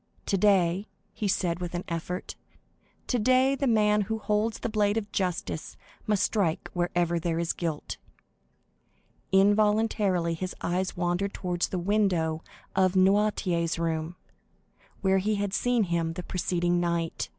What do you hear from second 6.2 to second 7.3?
strike wherever